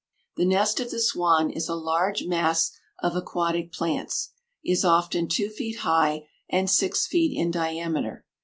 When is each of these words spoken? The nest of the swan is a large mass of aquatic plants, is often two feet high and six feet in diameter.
The 0.35 0.45
nest 0.47 0.79
of 0.79 0.89
the 0.89 0.99
swan 0.99 1.51
is 1.51 1.69
a 1.69 1.75
large 1.75 2.23
mass 2.23 2.71
of 3.03 3.15
aquatic 3.15 3.71
plants, 3.71 4.31
is 4.65 4.83
often 4.83 5.27
two 5.27 5.49
feet 5.49 5.81
high 5.81 6.27
and 6.49 6.67
six 6.67 7.05
feet 7.05 7.37
in 7.37 7.51
diameter. 7.51 8.25